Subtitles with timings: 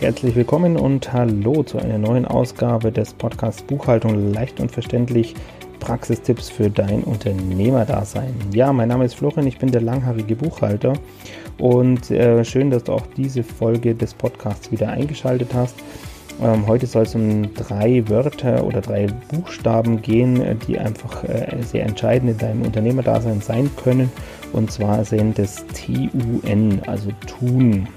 [0.00, 5.34] Herzlich willkommen und hallo zu einer neuen Ausgabe des Podcasts Buchhaltung leicht und verständlich.
[5.80, 8.34] Praxistipps für dein Unternehmerdasein.
[8.52, 10.94] Ja, mein Name ist Florian, ich bin der langhaarige Buchhalter
[11.58, 15.76] und äh, schön, dass du auch diese Folge des Podcasts wieder eingeschaltet hast.
[16.42, 21.62] Ähm, heute soll es um drei Wörter oder drei Buchstaben gehen, äh, die einfach äh,
[21.62, 24.10] sehr entscheidend in deinem Unternehmerdasein sein können.
[24.52, 27.88] Und zwar sind es TUN, also tun.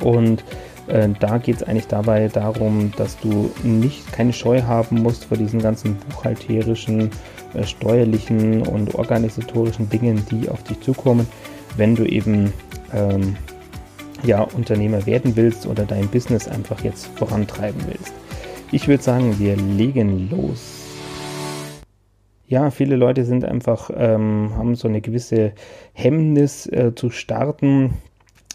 [0.00, 0.42] Und
[0.88, 5.36] äh, da geht es eigentlich dabei darum, dass du nicht keine Scheu haben musst vor
[5.36, 7.10] diesen ganzen buchhalterischen,
[7.54, 11.26] äh, steuerlichen und organisatorischen Dingen, die auf dich zukommen,
[11.76, 12.52] wenn du eben
[12.92, 13.36] ähm,
[14.24, 18.12] ja, Unternehmer werden willst oder dein Business einfach jetzt vorantreiben willst.
[18.70, 20.82] Ich würde sagen, wir legen los.
[22.46, 25.52] Ja, viele Leute sind einfach, ähm, haben so eine gewisse
[25.94, 27.94] Hemmnis äh, zu starten,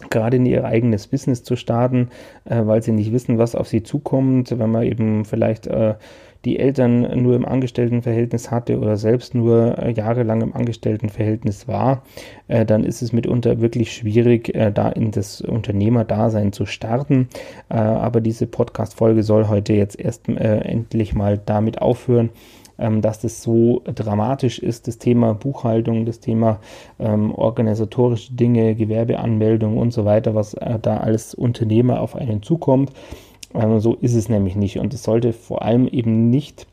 [0.10, 2.10] gerade in ihr eigenes Business zu starten,
[2.46, 5.96] äh, weil sie nicht wissen, was auf sie zukommt, wenn man eben vielleicht äh,
[6.46, 12.04] die Eltern nur im Angestelltenverhältnis hatte oder selbst nur äh, jahrelang im Angestelltenverhältnis war,
[12.48, 17.28] äh, dann ist es mitunter wirklich schwierig, äh, da in das Unternehmerdasein zu starten.
[17.70, 22.30] Äh, aber diese Podcast-Folge soll heute jetzt erst endlich mal damit aufhören,
[22.78, 26.60] dass das so dramatisch ist, das Thema Buchhaltung, das Thema
[27.00, 32.92] ähm, organisatorische Dinge, Gewerbeanmeldung und so weiter, was äh, da als Unternehmer auf einen zukommt.
[33.54, 36.68] Ähm, so ist es nämlich nicht und es sollte vor allem eben nicht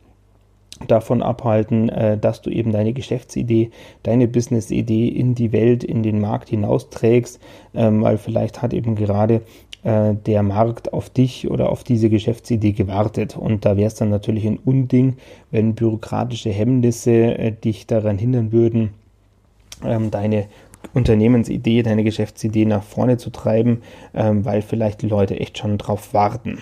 [0.88, 3.70] davon abhalten, äh, dass du eben deine Geschäftsidee,
[4.02, 7.40] deine Businessidee in die Welt, in den Markt hinausträgst,
[7.74, 9.42] ähm, weil vielleicht hat eben gerade
[9.84, 13.36] äh, der Markt auf dich oder auf diese Geschäftsidee gewartet.
[13.36, 15.16] Und da wäre es dann natürlich ein Unding,
[15.50, 18.90] wenn bürokratische Hemmnisse äh, dich daran hindern würden,
[19.84, 20.46] ähm, deine
[20.92, 23.82] Unternehmensidee, deine Geschäftsidee nach vorne zu treiben,
[24.14, 26.58] ähm, weil vielleicht die Leute echt schon drauf warten.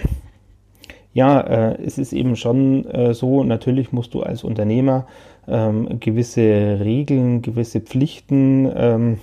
[1.14, 5.06] Ja, äh, es ist eben schon äh, so, natürlich musst du als Unternehmer
[5.46, 9.18] ähm, gewisse Regeln, gewisse Pflichten ähm,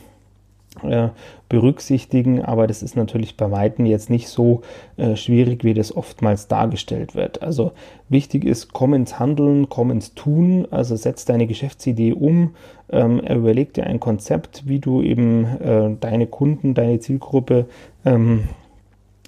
[0.83, 1.09] äh,
[1.49, 4.61] berücksichtigen, aber das ist natürlich bei Weitem jetzt nicht so
[4.97, 7.41] äh, schwierig, wie das oftmals dargestellt wird.
[7.41, 7.72] Also
[8.07, 12.55] wichtig ist, komm ins Handeln, komm ins Tun, also setz deine Geschäftsidee um,
[12.91, 17.66] ähm, überleg dir ein Konzept, wie du eben äh, deine Kunden, deine Zielgruppe
[18.05, 18.44] ähm,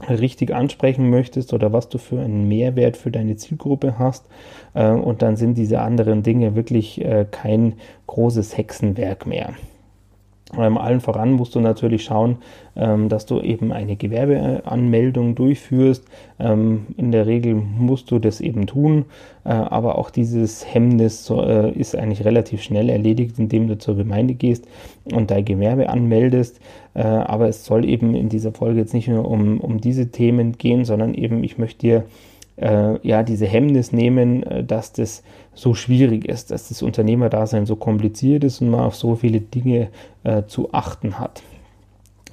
[0.10, 4.26] richtig ansprechen möchtest oder was du für einen Mehrwert für deine Zielgruppe hast.
[4.74, 7.74] Äh, und dann sind diese anderen Dinge wirklich äh, kein
[8.08, 9.54] großes Hexenwerk mehr.
[10.58, 12.38] Ähm, allen voran musst du natürlich schauen,
[12.76, 16.06] ähm, dass du eben eine Gewerbeanmeldung durchführst.
[16.40, 19.06] Ähm, in der Regel musst du das eben tun,
[19.46, 24.34] äh, aber auch dieses Hemmnis äh, ist eigentlich relativ schnell erledigt, indem du zur Gemeinde
[24.34, 24.68] gehst
[25.12, 26.60] und dein Gewerbe anmeldest.
[26.94, 30.58] Äh, aber es soll eben in dieser Folge jetzt nicht nur um, um diese Themen
[30.58, 32.04] gehen, sondern eben ich möchte dir
[32.62, 35.24] äh, ja, diese Hemmnis nehmen, äh, dass das
[35.54, 39.90] so schwierig ist, dass das Unternehmerdasein so kompliziert ist und man auf so viele Dinge
[40.24, 41.44] äh, zu achten hat.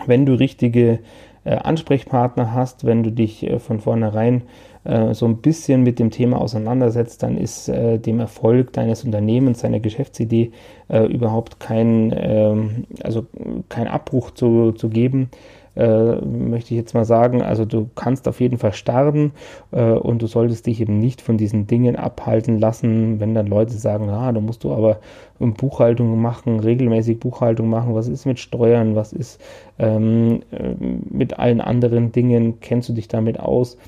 [0.06, 1.00] Wenn du richtige
[1.44, 4.42] äh, Ansprechpartner hast, wenn du dich äh, von vornherein
[4.84, 9.80] äh, so ein bisschen mit dem Thema auseinandersetzt, dann ist dem Erfolg deines Unternehmens, deiner
[9.80, 10.52] Geschäftsidee
[10.88, 13.26] überhaupt kein, ähm, also
[13.68, 15.30] kein Abbruch zu, zu geben
[15.78, 17.40] äh, möchte ich jetzt mal sagen.
[17.40, 19.32] Also du kannst auf jeden Fall starten
[19.70, 23.74] äh, und du solltest dich eben nicht von diesen Dingen abhalten lassen, wenn dann Leute
[23.74, 24.98] sagen, ah, da musst du aber
[25.38, 29.40] Buchhaltung machen, regelmäßig Buchhaltung machen, was ist mit Steuern, was ist
[29.78, 33.78] ähm, äh, mit allen anderen Dingen, kennst du dich damit aus?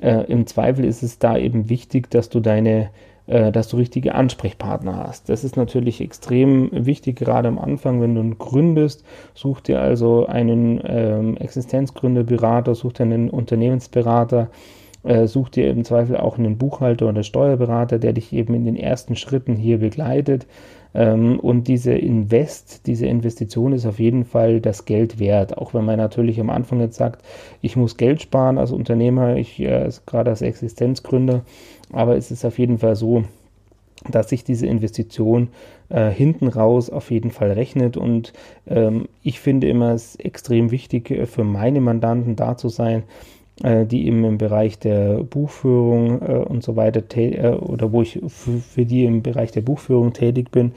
[0.00, 2.90] Äh, Im Zweifel ist es da eben wichtig, dass du deine
[3.26, 5.28] dass du richtige Ansprechpartner hast.
[5.28, 9.04] Das ist natürlich extrem wichtig, gerade am Anfang, wenn du gründest.
[9.34, 14.48] Such dir also einen ähm, Existenzgründerberater, such dir einen Unternehmensberater,
[15.06, 18.76] äh, such dir im Zweifel auch einen Buchhalter oder Steuerberater, der dich eben in den
[18.76, 20.46] ersten Schritten hier begleitet.
[20.94, 25.58] Ähm, und diese Invest, diese Investition ist auf jeden Fall das Geld wert.
[25.58, 27.22] Auch wenn man natürlich am Anfang jetzt sagt,
[27.62, 31.42] ich muss Geld sparen als Unternehmer, ich äh, gerade als Existenzgründer,
[31.92, 33.24] aber es ist auf jeden Fall so,
[34.10, 35.48] dass sich diese Investition
[35.88, 37.96] äh, hinten raus auf jeden Fall rechnet.
[37.96, 38.32] Und
[38.66, 43.04] ähm, ich finde immer es extrem wichtig äh, für meine Mandanten da zu sein,
[43.62, 48.84] die eben im Bereich der Buchführung äh, und so weiter äh, oder wo ich für
[48.84, 50.72] die im Bereich der Buchführung tätig bin,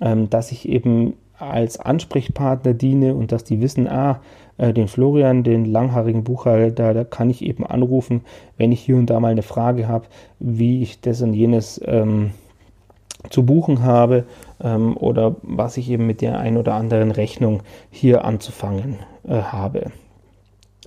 [0.00, 4.20] ähm, dass ich eben als Ansprechpartner diene und dass die wissen, ah,
[4.56, 8.22] äh, den Florian, den langhaarigen Buchhalter, da kann ich eben anrufen,
[8.56, 10.06] wenn ich hier und da mal eine Frage habe,
[10.38, 12.30] wie ich das und jenes ähm,
[13.30, 14.24] zu buchen habe
[14.62, 18.96] ähm, oder was ich eben mit der ein oder anderen Rechnung hier anzufangen
[19.26, 19.90] äh, habe.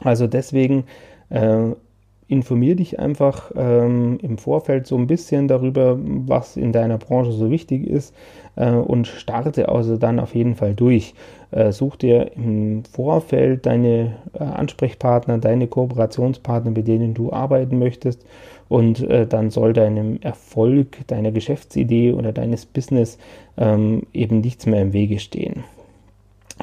[0.03, 0.85] Also deswegen
[1.29, 1.75] Äh,
[2.29, 7.49] informier dich einfach ähm, im Vorfeld so ein bisschen darüber, was in deiner Branche so
[7.49, 8.13] wichtig ist
[8.55, 11.13] äh, und starte also dann auf jeden Fall durch.
[11.51, 18.25] Äh, such dir im Vorfeld deine äh, Ansprechpartner, deine Kooperationspartner, mit denen du arbeiten möchtest
[18.67, 23.17] und äh, dann soll deinem Erfolg, deiner Geschäftsidee oder deines Business
[23.55, 25.63] ähm, eben nichts mehr im Wege stehen.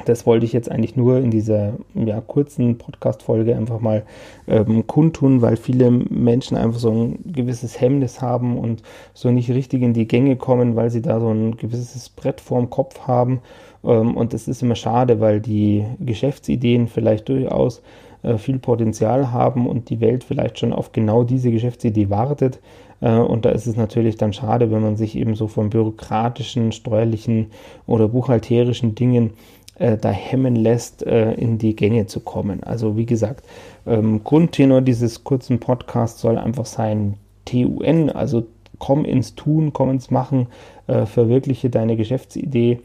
[0.05, 4.03] Das wollte ich jetzt eigentlich nur in dieser ja, kurzen Podcast-Folge einfach mal
[4.47, 9.81] ähm, kundtun, weil viele Menschen einfach so ein gewisses Hemmnis haben und so nicht richtig
[9.81, 13.41] in die Gänge kommen, weil sie da so ein gewisses Brett vorm Kopf haben.
[13.83, 17.81] Ähm, und das ist immer schade, weil die Geschäftsideen vielleicht durchaus
[18.23, 22.59] äh, viel Potenzial haben und die Welt vielleicht schon auf genau diese Geschäftsidee wartet.
[23.01, 26.71] Äh, und da ist es natürlich dann schade, wenn man sich eben so von bürokratischen,
[26.71, 27.47] steuerlichen
[27.85, 29.33] oder buchhalterischen Dingen
[29.75, 32.63] äh, da hemmen lässt, äh, in die Gänge zu kommen.
[32.63, 33.45] Also wie gesagt,
[33.85, 38.45] ähm, Grundtenor dieses kurzen Podcasts soll einfach sein TUN, also
[38.79, 40.47] komm ins Tun, komm ins Machen,
[40.87, 42.79] äh, verwirkliche deine Geschäftsidee,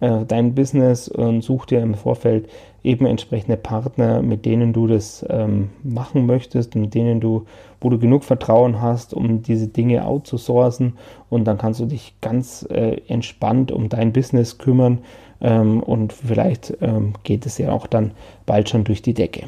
[0.00, 2.48] äh, dein Business und such dir im Vorfeld
[2.82, 7.46] eben entsprechende Partner, mit denen du das ähm, machen möchtest, mit denen du,
[7.80, 10.98] wo du genug Vertrauen hast, um diese Dinge outzusourcen
[11.30, 14.98] und dann kannst du dich ganz äh, entspannt um dein Business kümmern
[15.40, 18.12] ähm, und vielleicht ähm, geht es ja auch dann
[18.44, 19.46] bald schon durch die Decke.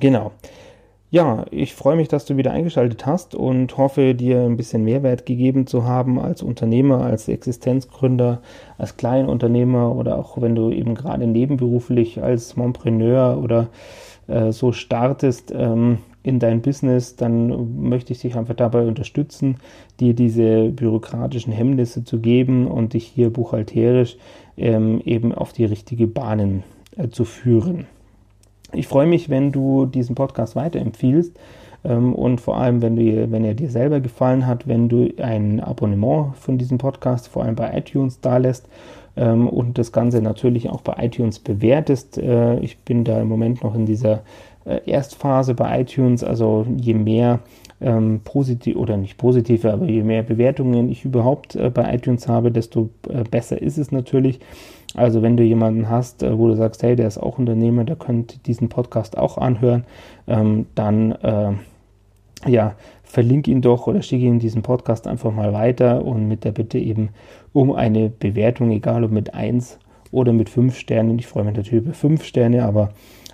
[0.00, 0.32] Genau.
[1.10, 5.24] Ja, ich freue mich, dass du wieder eingeschaltet hast und hoffe, dir ein bisschen Mehrwert
[5.24, 8.42] gegeben zu haben als Unternehmer, als Existenzgründer,
[8.76, 13.68] als Kleinunternehmer oder auch wenn du eben gerade nebenberuflich als Montpreneur oder
[14.26, 19.56] äh, so startest ähm, in dein Business, dann möchte ich dich einfach dabei unterstützen,
[20.00, 24.18] dir diese bürokratischen Hemmnisse zu geben und dich hier buchhalterisch
[24.58, 26.64] ähm, eben auf die richtige Bahnen
[26.98, 27.86] äh, zu führen.
[28.72, 31.38] Ich freue mich, wenn du diesen Podcast weiterempfiehlst
[31.84, 35.60] ähm, und vor allem, wenn, du, wenn er dir selber gefallen hat, wenn du ein
[35.60, 38.68] Abonnement von diesem Podcast vor allem bei iTunes da lässt
[39.16, 42.18] ähm, und das Ganze natürlich auch bei iTunes bewertest.
[42.18, 44.22] Äh, ich bin da im Moment noch in dieser
[44.64, 47.40] äh, Erstphase bei iTunes, also je mehr
[47.80, 52.50] ähm, positiv oder nicht positive, aber je mehr Bewertungen ich überhaupt äh, bei iTunes habe,
[52.50, 54.40] desto äh, besser ist es natürlich.
[54.94, 57.96] Also wenn du jemanden hast, äh, wo du sagst, hey, der ist auch Unternehmer, der
[57.96, 59.84] könnte diesen Podcast auch anhören,
[60.26, 61.52] ähm, dann äh,
[62.46, 66.52] ja, verlinke ihn doch oder schicke ihm diesen Podcast einfach mal weiter und mit der
[66.52, 67.10] Bitte eben
[67.52, 69.78] um eine Bewertung, egal ob mit 1
[70.10, 71.18] oder mit 5 Sternen.
[71.18, 72.90] Ich freue mich natürlich über 5 Sterne, aber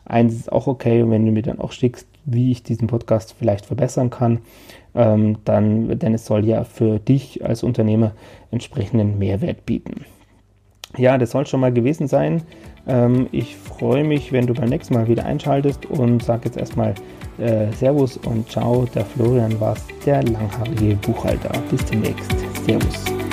[0.06, 1.02] 1 ist auch okay.
[1.02, 4.38] Und wenn du mir dann auch schickst, wie ich diesen Podcast vielleicht verbessern kann,
[4.94, 8.12] ähm, dann, denn es soll ja für dich als Unternehmer
[8.50, 10.04] entsprechenden Mehrwert bieten.
[10.96, 12.42] Ja, das soll schon mal gewesen sein.
[12.86, 16.94] Ähm, ich freue mich, wenn du beim nächsten Mal wieder einschaltest und sage jetzt erstmal
[17.38, 18.86] äh, Servus und Ciao.
[18.94, 19.74] Der Florian war
[20.04, 21.50] der langhaarige Buchhalter.
[21.70, 22.30] Bis demnächst.
[22.66, 23.23] Servus.